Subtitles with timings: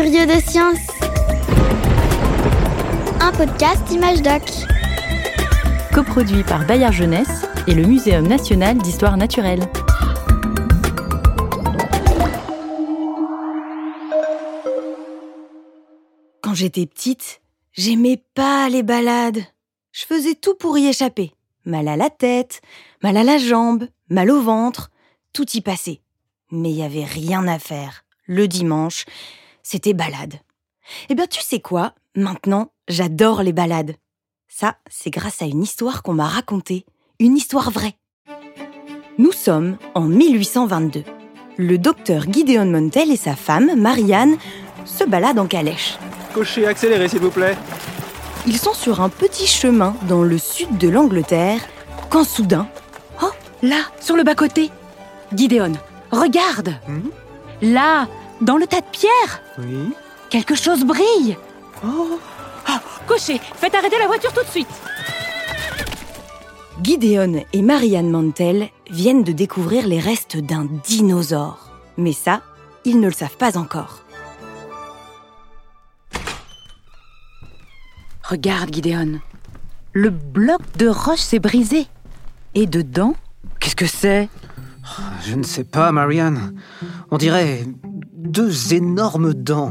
[0.00, 0.78] Curieux de science.
[3.20, 4.42] Un podcast Image Doc.
[5.92, 9.68] Coproduit par Bayard Jeunesse et le Muséum national d'histoire naturelle.
[16.42, 17.40] Quand j'étais petite,
[17.72, 19.42] j'aimais pas les balades.
[19.90, 21.32] Je faisais tout pour y échapper.
[21.64, 22.60] Mal à la tête,
[23.02, 24.92] mal à la jambe, mal au ventre,
[25.32, 26.02] tout y passait.
[26.52, 28.04] Mais il y avait rien à faire.
[28.28, 29.04] Le dimanche,
[29.70, 30.36] c'était balade.
[31.10, 31.92] Eh bien, tu sais quoi?
[32.16, 33.96] Maintenant, j'adore les balades.
[34.48, 36.86] Ça, c'est grâce à une histoire qu'on m'a racontée,
[37.20, 37.94] une histoire vraie.
[39.18, 41.04] Nous sommes en 1822.
[41.58, 44.38] Le docteur Gideon Montel et sa femme, Marianne,
[44.86, 45.98] se baladent en calèche.
[46.32, 47.58] Cocher, accélérez s'il vous plaît.
[48.46, 51.60] Ils sont sur un petit chemin dans le sud de l'Angleterre
[52.08, 52.66] quand soudain,
[53.22, 53.32] Oh,
[53.62, 54.70] là, sur le bas-côté.
[55.34, 55.72] Gideon,
[56.10, 56.74] regarde.
[56.88, 57.10] Mhm.
[57.60, 58.08] Là,
[58.40, 59.92] dans le tas de pierres, Oui.
[60.30, 61.36] quelque chose brille.
[61.84, 62.18] Oh,
[63.06, 64.68] Cocher, faites arrêter la voiture tout de suite.
[66.82, 71.70] Gideon et Marianne Mantel viennent de découvrir les restes d'un dinosaure.
[71.96, 72.42] Mais ça,
[72.84, 74.00] ils ne le savent pas encore.
[78.22, 79.20] Regarde, Gideon.
[79.92, 81.86] Le bloc de roche s'est brisé.
[82.54, 83.14] Et dedans,
[83.58, 84.28] qu'est-ce que c'est?
[85.24, 86.54] Je ne sais pas, Marianne.
[87.10, 87.64] On dirait
[88.18, 89.70] deux énormes dents.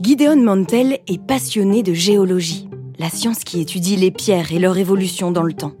[0.00, 5.30] Gideon Mantel est passionné de géologie, la science qui étudie les pierres et leur évolution
[5.30, 5.74] dans le temps.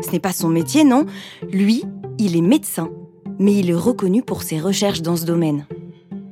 [0.00, 1.06] Ce n'est pas son métier, non
[1.52, 1.84] Lui,
[2.18, 2.90] il est médecin,
[3.38, 5.66] mais il est reconnu pour ses recherches dans ce domaine.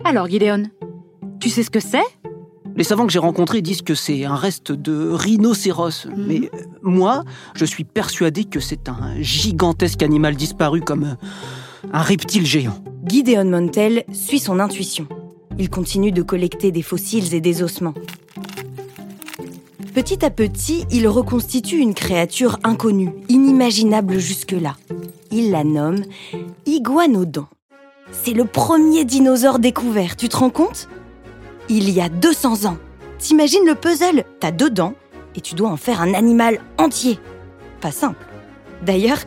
[0.04, 0.64] Alors, Gideon,
[1.38, 2.02] tu sais ce que c'est?
[2.74, 6.08] Les savants que j'ai rencontrés disent que c'est un reste de rhinocéros.
[6.16, 7.22] Mais euh, moi,
[7.54, 12.82] je suis persuadé que c'est un gigantesque animal disparu comme euh, un reptile géant.
[13.08, 15.06] Gideon Mantel suit son intuition.
[15.58, 17.94] Il continue de collecter des fossiles et des ossements.
[19.94, 24.76] Petit à petit, il reconstitue une créature inconnue, inimaginable jusque-là.
[25.30, 26.02] Il la nomme
[26.66, 27.46] Iguanodon.
[28.10, 30.88] C'est le premier dinosaure découvert, tu te rends compte?
[31.68, 32.76] Il y a 200 ans.
[33.18, 34.24] T'imagines le puzzle?
[34.40, 34.94] T'as deux dents
[35.36, 37.20] et tu dois en faire un animal entier.
[37.80, 38.26] Pas simple.
[38.84, 39.18] D'ailleurs,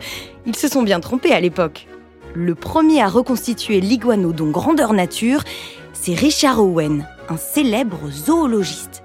[0.44, 1.86] ils se sont bien trompés à l'époque.
[2.34, 5.42] Le premier à reconstituer l'iguanodon grandeur nature,
[5.92, 9.02] c'est Richard Owen, un célèbre zoologiste.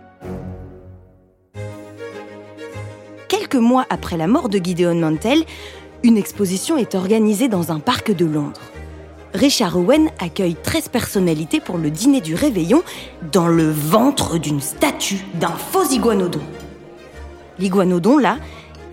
[3.27, 5.43] Quelques mois après la mort de Gideon Mantel,
[6.03, 8.61] une exposition est organisée dans un parc de Londres.
[9.33, 12.83] Richard Owen accueille 13 personnalités pour le dîner du réveillon
[13.31, 16.41] dans le ventre d'une statue d'un faux iguanodon.
[17.57, 18.37] L'iguanodon, là,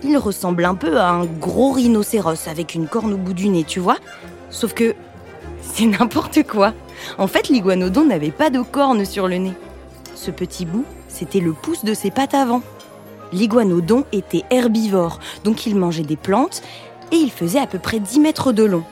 [0.03, 3.63] il ressemble un peu à un gros rhinocéros avec une corne au bout du nez,
[3.63, 3.97] tu vois
[4.49, 4.95] Sauf que
[5.61, 6.73] c'est n'importe quoi.
[7.17, 9.53] En fait, l'iguanodon n'avait pas de corne sur le nez.
[10.15, 12.61] Ce petit bout, c'était le pouce de ses pattes avant.
[13.31, 16.61] L'iguanodon était herbivore, donc il mangeait des plantes
[17.11, 18.83] et il faisait à peu près 10 mètres de long.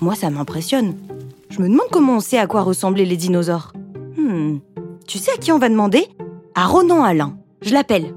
[0.00, 0.96] Moi, ça m'impressionne.
[1.50, 3.72] Je me demande comment on sait à quoi ressemblaient les dinosaures.
[4.16, 4.58] Hmm.
[5.08, 6.06] Tu sais à qui on va demander?
[6.54, 7.38] À Ronan Alain.
[7.62, 8.14] Je l'appelle.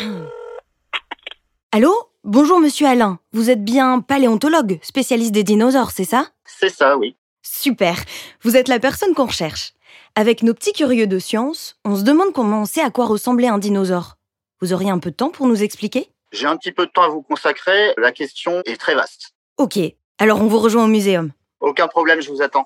[1.71, 1.93] Allô?
[2.23, 3.19] Bonjour monsieur Alain.
[3.31, 6.31] Vous êtes bien paléontologue, spécialiste des dinosaures, c'est ça?
[6.45, 7.15] C'est ça, oui.
[7.43, 7.95] Super.
[8.41, 9.73] Vous êtes la personne qu'on recherche.
[10.15, 13.49] Avec nos petits curieux de science, on se demande comment on sait à quoi ressemblait
[13.49, 14.17] un dinosaure.
[14.61, 16.09] Vous auriez un peu de temps pour nous expliquer?
[16.31, 17.93] J'ai un petit peu de temps à vous consacrer.
[17.97, 19.35] La question est très vaste.
[19.57, 19.77] Ok.
[20.17, 21.33] Alors on vous rejoint au muséum.
[21.59, 22.65] Aucun problème, je vous attends.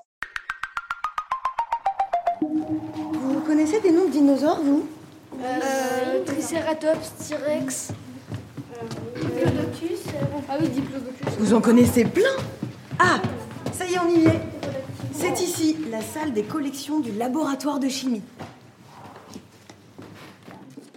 [3.64, 4.84] Connaissez des noms de dinosaures, vous
[5.40, 7.92] Euh, Triceratops, T-Rex,
[9.14, 10.00] Diplodocus.
[10.48, 11.28] Ah oui, Diplodocus.
[11.38, 12.34] Vous en connaissez plein
[12.98, 13.20] Ah
[13.72, 14.40] Ça y est, on y est.
[15.12, 18.22] C'est ici, la salle des collections du laboratoire de chimie.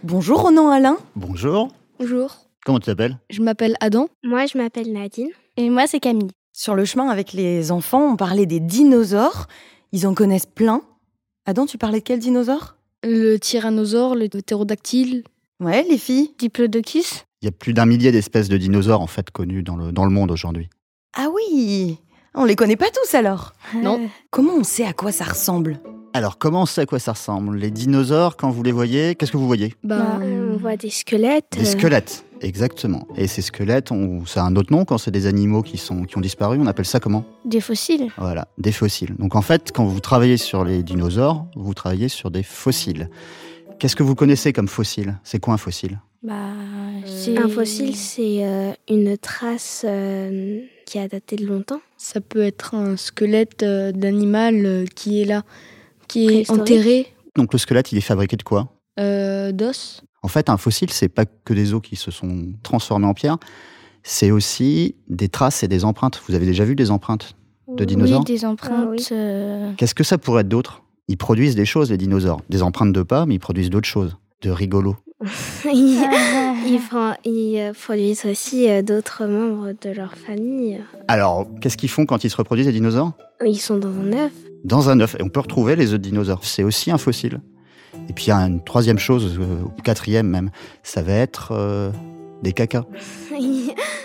[0.01, 0.97] Bonjour Ronan Alain.
[1.15, 1.67] Bonjour,
[1.99, 2.35] Bonjour,
[2.66, 3.19] comment tu t'appelles?
[3.29, 4.07] Je m'appelle Adam.
[4.23, 5.29] Moi, je m'appelle Nadine.
[5.57, 6.31] Et moi, c'est Camille.
[6.51, 9.45] Sur le chemin avec les enfants, on parlait des dinosaures.
[9.91, 10.81] Ils en connaissent plein.
[11.45, 12.75] Adam, tu parlais de quel dinosaure?
[13.03, 15.23] Le tyrannosaure, le ptérodactyle,
[15.61, 16.31] Ouais, les filles.
[16.37, 17.23] Diplodocus.
[17.41, 20.03] Il y a plus d'un millier d'espèces de dinosaures en fait connues dans le, dans
[20.03, 20.69] le monde aujourd'hui.
[21.15, 21.97] Ah oui
[22.33, 24.09] On les connaît pas tous alors Non.
[24.31, 25.79] Comment on sait à quoi ça ressemble?
[26.13, 27.55] Alors comment on sait à quoi ça ressemble?
[27.57, 29.75] Les dinosaures, quand vous les voyez, qu'est-ce que vous voyez?
[29.83, 30.19] Ben,
[30.51, 31.55] on voit des squelettes.
[31.57, 33.07] Des squelettes, exactement.
[33.15, 36.03] Et ces squelettes, on, ça a un autre nom quand c'est des animaux qui, sont,
[36.03, 37.25] qui ont disparu, on appelle ça comment?
[37.43, 38.09] Des fossiles.
[38.17, 39.15] Voilà, des fossiles.
[39.17, 43.09] Donc en fait, quand vous travaillez sur les dinosaures, vous travaillez sur des fossiles.
[43.79, 45.99] Qu'est-ce que vous connaissez comme fossile C'est quoi un fossile?
[46.23, 46.33] Bah,
[47.37, 51.81] Un fossile, c'est euh, une trace euh, qui a daté de longtemps.
[51.97, 55.43] Ça peut être un squelette euh, d'animal euh, qui est là,
[56.07, 58.69] qui est enterré Donc le squelette, il est fabriqué de quoi?
[58.99, 60.01] Euh, d'os.
[60.25, 63.37] En fait, un fossile, c'est pas que des os qui se sont transformés en pierre,
[64.01, 66.19] c'est aussi des traces et des empreintes.
[66.27, 67.35] Vous avez déjà vu des empreintes
[67.67, 69.11] de dinosaures Oui, des empreintes.
[69.11, 70.81] Ah euh, Qu'est-ce que ça pourrait être d'autre?
[71.09, 72.41] Ils produisent des choses, les dinosaures.
[72.49, 74.17] Des empreintes de pas, mais ils produisent d'autres choses.
[74.41, 74.95] De rigolo.
[75.72, 76.03] ils,
[76.66, 80.81] ils, euh, produisent aussi euh, d'autres membres de leur famille.
[81.07, 83.11] Alors, qu'est-ce qu'ils font quand ils se reproduisent, les dinosaures?
[83.45, 84.31] Ils sont dans un œuf.
[84.63, 85.16] Dans un œuf.
[85.19, 86.43] Et on peut retrouver les œufs de dinosaures.
[86.43, 87.41] C'est aussi un fossile.
[88.09, 90.52] Et puis il y a une troisième chose, euh, ou quatrième même,
[90.84, 91.91] ça va être euh,
[92.43, 92.85] des cacas.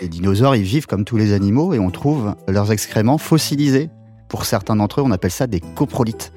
[0.01, 3.91] Les dinosaures, ils vivent comme tous les animaux et on trouve leurs excréments fossilisés.
[4.29, 6.33] Pour certains d'entre eux, on appelle ça des coprolites.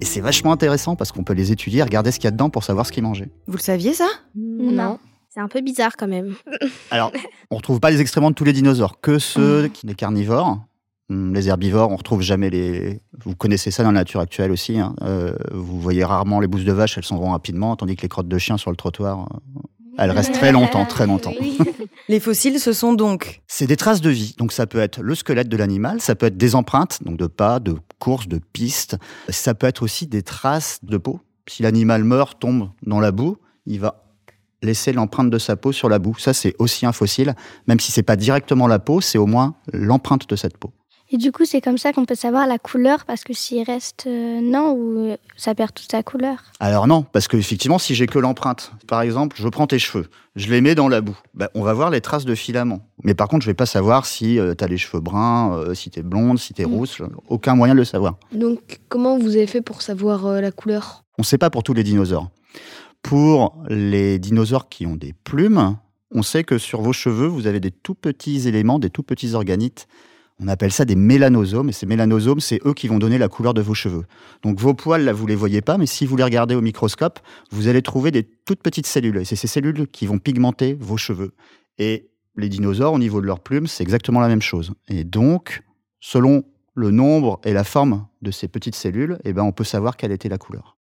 [0.00, 2.50] Et c'est vachement intéressant parce qu'on peut les étudier, regarder ce qu'il y a dedans
[2.50, 3.30] pour savoir ce qu'ils mangeaient.
[3.46, 4.08] Vous le saviez ça?
[4.34, 4.98] Non.
[5.34, 6.34] C'est un peu bizarre quand même.
[6.90, 7.12] Alors,
[7.50, 10.60] on retrouve pas les excréments de tous les dinosaures, que ceux qui les carnivores.
[11.10, 13.00] Hum, Les herbivores, on retrouve jamais les.
[13.24, 14.78] Vous connaissez ça dans la nature actuelle aussi.
[14.78, 14.94] hein.
[15.02, 18.08] Euh, vous voyez rarement les bousses de vache, elles s'en vont rapidement, tandis que les
[18.08, 19.60] crottes de chien sur le trottoir, euh,
[19.98, 21.32] elles restent très longtemps, très longtemps.
[22.08, 24.34] Les fossiles, ce sont donc C'est des traces de vie.
[24.38, 27.26] Donc ça peut être le squelette de l'animal, ça peut être des empreintes, donc de
[27.26, 28.96] pas, de courses, de pistes.
[29.30, 31.20] Ça peut être aussi des traces de peau.
[31.48, 33.36] Si l'animal meurt, tombe dans la boue,
[33.66, 34.02] il va
[34.62, 36.16] laisser l'empreinte de sa peau sur la boue.
[36.18, 37.34] Ça, c'est aussi un fossile.
[37.68, 40.72] Même si c'est pas directement la peau, c'est au moins l'empreinte de cette peau.
[41.14, 44.08] Et du coup, c'est comme ça qu'on peut savoir la couleur parce que s'il reste
[44.08, 46.38] euh, non ou euh, ça perd toute sa couleur.
[46.58, 50.06] Alors non, parce que effectivement, si j'ai que l'empreinte, par exemple, je prends tes cheveux,
[50.34, 52.80] je les mets dans la boue, ben, on va voir les traces de filaments.
[53.04, 55.88] Mais par contre, je vais pas savoir si tu as les cheveux bruns, euh, si
[55.88, 56.74] tu es blonde, si tu es Mm.
[56.74, 58.16] rousse, aucun moyen de le savoir.
[58.32, 61.04] Donc, comment vous avez fait pour savoir euh, la couleur?
[61.16, 62.28] On ne sait pas pour tous les dinosaures.
[63.02, 65.76] Pour les dinosaures qui ont des plumes,
[66.10, 69.34] on sait que sur vos cheveux, vous avez des tout petits éléments, des tout petits
[69.34, 69.86] organites.
[70.40, 71.68] On appelle ça des mélanosomes.
[71.68, 74.04] Et ces mélanosomes, c'est eux qui vont donner la couleur de vos cheveux.
[74.42, 77.20] Donc vos poils, là, vous les voyez pas, mais si vous les regardez au microscope,
[77.50, 79.18] vous allez trouver des toutes petites cellules.
[79.18, 81.34] Et c'est ces cellules qui vont pigmenter vos cheveux.
[81.78, 84.72] Et les dinosaures, au niveau de leurs plumes, c'est exactement la même chose.
[84.88, 85.62] Et donc,
[86.00, 86.44] selon
[86.74, 90.10] le nombre et la forme de ces petites cellules, eh ben, on peut savoir quelle
[90.10, 90.76] était la couleur.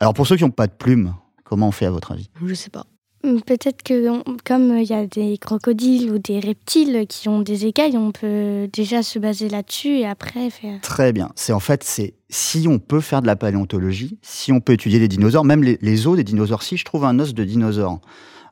[0.00, 1.14] Alors pour ceux qui n'ont pas de plumes,
[1.44, 2.30] comment on fait à votre avis?
[2.44, 2.86] Je sais pas.
[3.22, 7.66] Peut-être que comme euh, il y a des crocodiles ou des reptiles qui ont des
[7.66, 10.80] écailles, on peut déjà se baser là-dessus et après faire.
[10.80, 11.30] Très bien.
[11.36, 14.98] C'est en fait, c'est si on peut faire de la paléontologie, si on peut étudier
[14.98, 16.64] les dinosaures, même les, les os des dinosaures.
[16.64, 18.00] Si je trouve un os de dinosaure,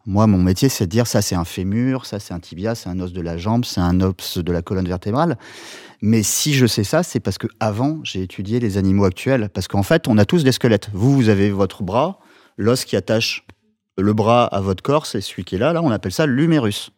[0.07, 2.89] moi, mon métier, c'est de dire ça, c'est un fémur, ça, c'est un tibia, c'est
[2.89, 5.37] un os de la jambe, c'est un os de la colonne vertébrale.
[6.01, 9.49] Mais si je sais ça, c'est parce que avant, j'ai étudié les animaux actuels.
[9.53, 10.91] Parce qu'en fait, on a tous des squelettes.
[10.93, 12.21] Vous, vous avez votre bras,
[12.57, 13.45] l'os qui attache
[13.99, 15.73] le bras à votre corps, c'est celui qui est là.
[15.73, 16.91] Là, on appelle ça l'humérus.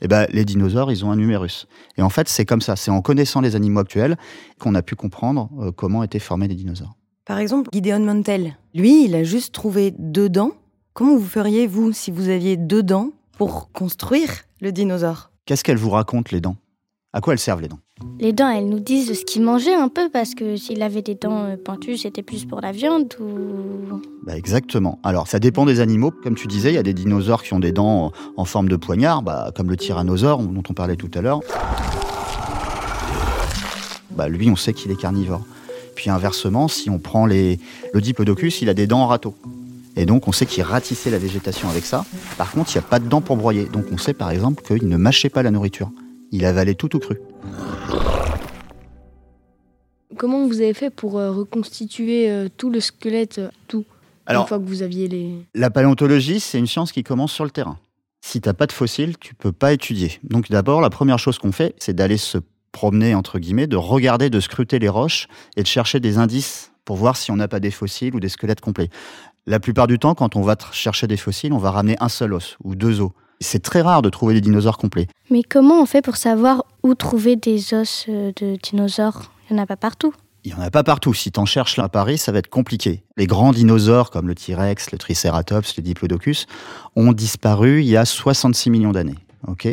[0.00, 1.66] Eh ben, les dinosaures, ils ont un humérus.
[1.98, 2.76] Et en fait, c'est comme ça.
[2.76, 4.16] C'est en connaissant les animaux actuels
[4.58, 6.94] qu'on a pu comprendre euh, comment étaient formés les dinosaures.
[7.24, 10.52] Par exemple, Gideon Mantel, lui, il a juste trouvé deux dents.
[10.92, 15.30] Comment vous feriez, vous, si vous aviez deux dents pour construire le dinosaure?
[15.44, 16.56] Qu'est-ce qu'elles vous racontent, les dents?
[17.12, 17.80] À quoi elles servent, les dents?
[18.18, 21.14] Les dents, elles nous disent ce qu'il mangeait un peu parce que s'il avait des
[21.14, 24.00] dents euh, pointues, c'était plus pour la viande ou.
[24.22, 24.98] Bah, Exactement.
[25.02, 26.10] Alors, ça dépend des animaux.
[26.10, 28.76] Comme tu disais, il y a des dinosaures qui ont des dents en forme de
[28.76, 31.40] poignard, bah, comme le tyrannosaure dont on parlait tout à l'heure.
[34.10, 35.44] Bah, lui, on sait qu'il est carnivore.
[35.94, 37.58] Puis inversement, si on prend les...
[37.94, 39.34] le diplodocus, il a des dents en râteau.
[39.96, 42.04] Et donc, on sait qu'il ratissait la végétation avec ça.
[42.36, 43.64] Par contre, il n'y a pas de dents pour broyer.
[43.64, 45.90] Donc, on sait par exemple qu'il ne mâchait pas la nourriture.
[46.32, 47.16] Il avalait tout tout cru.
[50.16, 53.84] Comment vous avez fait pour euh, reconstituer euh, tout le squelette, euh, tout
[54.24, 55.34] Alors, Une fois que vous aviez les.
[55.54, 57.78] La paléontologie, c'est une science qui commence sur le terrain.
[58.22, 60.18] Si t'as pas de fossiles, tu peux pas étudier.
[60.22, 62.38] Donc d'abord, la première chose qu'on fait, c'est d'aller se
[62.72, 66.96] promener, entre guillemets, de regarder, de scruter les roches et de chercher des indices pour
[66.96, 68.88] voir si on n'a pas des fossiles ou des squelettes complets.
[69.46, 72.32] La plupart du temps, quand on va chercher des fossiles, on va ramener un seul
[72.32, 73.10] os ou deux os.
[73.40, 75.08] C'est très rare de trouver des dinosaures complets.
[75.30, 79.30] Mais comment on fait pour savoir où trouver des os de dinosaures?
[79.50, 80.12] Il n'y en a pas partout.
[80.44, 81.12] Il n'y en a pas partout.
[81.12, 83.02] Si t'en cherches là à Paris, ça va être compliqué.
[83.16, 86.46] Les grands dinosaures comme le T-Rex, le Triceratops, le Diplodocus
[86.94, 89.16] ont disparu il y a 66 millions d'années.
[89.48, 89.68] Ok?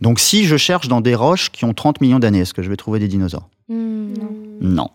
[0.00, 2.70] Donc si je cherche dans des roches qui ont 30 millions d'années, est-ce que je
[2.70, 3.48] vais trouver des dinosaures?
[3.68, 4.30] Hmm, non.
[4.60, 4.90] Non.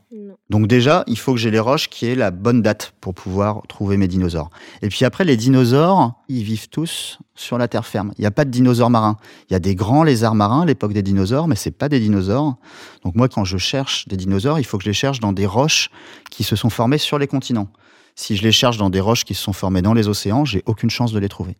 [0.51, 3.63] Donc déjà, il faut que j'ai les roches qui aient la bonne date pour pouvoir
[3.67, 4.51] trouver mes dinosaures.
[4.83, 8.13] Et puis après, les dinosaures, ils vivent tous sur la terre ferme.
[8.17, 9.17] Il n'y a pas de dinosaures marins.
[9.49, 11.99] Il y a des grands lézards marins à l'époque des dinosaures, mais c'est pas des
[11.99, 12.57] dinosaures.
[13.03, 15.47] Donc moi, quand je cherche des dinosaures, il faut que je les cherche dans des
[15.47, 15.89] roches
[16.29, 17.69] qui se sont formées sur les continents.
[18.13, 20.61] Si je les cherche dans des roches qui se sont formées dans les océans, j'ai
[20.67, 21.57] aucune chance de les trouver.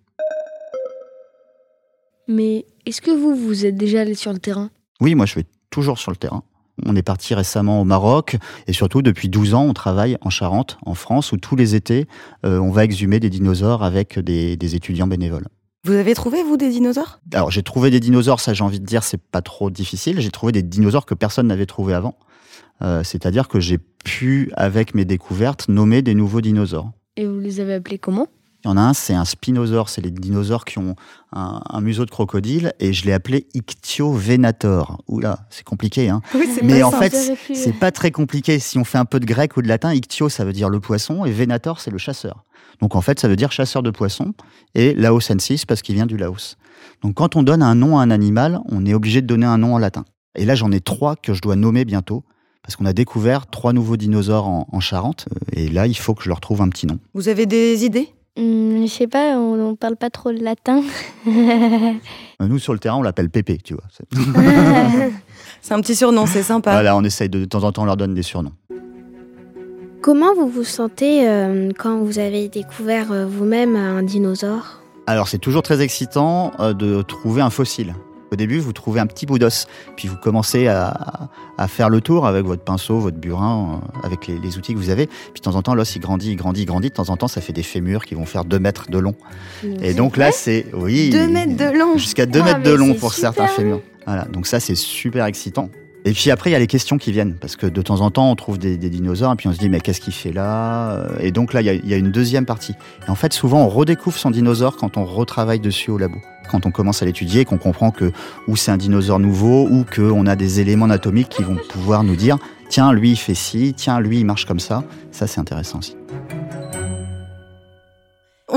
[2.28, 4.70] Mais est-ce que vous, vous êtes déjà allé sur le terrain?
[5.02, 6.44] Oui, moi je vais toujours sur le terrain.
[6.86, 10.78] On est parti récemment au Maroc et surtout depuis 12 ans, on travaille en Charente,
[10.86, 12.08] en France, où tous les étés,
[12.46, 15.48] euh, on va exhumer des dinosaures avec des, des étudiants bénévoles.
[15.86, 17.20] Vous avez trouvé, vous, des dinosaures?
[17.34, 20.20] Alors j'ai trouvé des dinosaures, ça j'ai envie de dire, c'est pas trop difficile.
[20.20, 22.18] J'ai trouvé des dinosaures que personne n'avait trouvé avant.
[22.82, 26.92] Euh, C'est-à-dire que j'ai pu, avec mes découvertes, nommer des nouveaux dinosaures.
[27.18, 28.28] Et vous les avez appelés comment?
[28.66, 30.96] Il y en a un, c'est un spinosaure, c'est les dinosaures qui ont
[31.32, 35.04] un, un museau de crocodile, et je l'ai appelé Ichthyovenator.
[35.08, 37.14] Oula, c'est compliqué, hein Oui, c'est Mais en fait,
[37.54, 38.58] c'est pas très compliqué.
[38.58, 40.80] Si on fait un peu de grec ou de latin, Ichthyo, ça veut dire le
[40.80, 42.44] poisson, et Venator, c'est le chasseur.
[42.82, 44.34] Donc en fait, ça veut dire chasseur de poissons,
[44.74, 46.58] et Laosensis, parce qu'il vient du Laos.
[47.04, 49.60] Donc quand on donne un nom à un animal, on est obligé de donner un
[49.60, 50.06] nom en latin.
[50.34, 52.24] Et là, j'en ai trois que je dois nommer bientôt,
[52.64, 56.16] parce qu'on a découvert trois nouveaux dinosaures en, en Charente, euh, et là, il faut
[56.16, 56.98] que je leur trouve un petit nom.
[57.14, 58.10] Vous avez des idées?
[58.88, 60.82] Je sais pas, on, on parle pas trop le latin.
[62.40, 63.84] Nous, sur le terrain, on l'appelle Pépé, tu vois.
[63.92, 64.06] C'est-
[65.62, 66.72] C'est un petit surnom, c'est sympa.
[66.74, 68.52] Voilà, on essaye de, de temps en temps, on leur donne des surnoms.
[70.02, 74.82] Comment vous vous sentez euh, quand vous avez découvert euh, vous-même un dinosaure?
[75.08, 77.96] Alors c'est toujours très excitant euh, de trouver un fossile.
[78.32, 82.02] Au début, vous trouvez un petit bout d'os, puis vous commencez à, à faire le
[82.02, 85.06] tour avec votre pinceau, votre burin, euh, avec les, les outils que vous avez.
[85.08, 86.90] Puis de temps en temps, l'os il grandit, il grandit, il grandit.
[86.90, 89.16] De temps en temps, ça fait des fémurs qui vont faire 2 mètres de long.
[89.82, 91.98] Et donc là, c'est oui, Deux mètres de long.
[91.98, 93.82] jusqu'à 2 Ah, mètres de mais long pour certains fémurs.
[94.06, 95.70] Voilà, donc ça c'est super excitant.
[96.08, 98.12] Et puis après, il y a les questions qui viennent, parce que de temps en
[98.12, 101.08] temps, on trouve des, dinosaures, et puis on se dit, mais qu'est-ce qu'il fait là
[101.20, 102.74] Et donc là, il y, a, il y a une deuxième partie.
[103.08, 106.20] Et en fait, souvent, on redécouvre son dinosaure quand on retravaille dessus au labo.
[106.52, 108.12] Quand on commence à l'étudier, qu'on comprend que
[108.48, 112.16] ou c'est un dinosaure nouveau, ou qu'on a des éléments anatomiques qui vont pouvoir nous
[112.16, 112.38] dire,
[112.70, 114.84] tiens, lui, il fait ci, tiens, lui, il marche comme ça.
[115.12, 115.96] Ça, c'est intéressant aussi.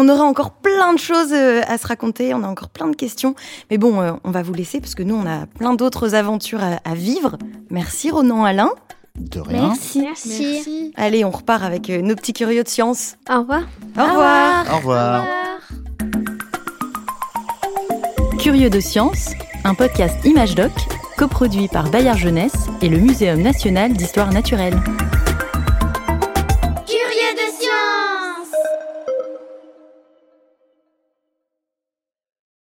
[0.00, 2.94] On aura encore plein de choses euh, à se raconter, on a encore plein de
[2.94, 3.34] questions.
[3.68, 6.62] Mais bon, euh, on va vous laisser parce que nous, on a plein d'autres aventures
[6.62, 7.36] à, à vivre.
[7.68, 8.70] Merci Ronan Alain.
[9.16, 9.70] De rien.
[9.70, 10.02] Merci.
[10.02, 10.92] Merci.
[10.94, 13.16] Allez, on repart avec euh, nos petits curieux de science.
[13.28, 13.62] Au revoir.
[13.98, 14.66] Au revoir.
[14.72, 15.24] Au revoir.
[18.38, 19.30] Curieux de science,
[19.64, 20.70] un podcast Image Doc,
[21.16, 24.80] coproduit par Bayard Jeunesse et le Muséum national d'histoire naturelle.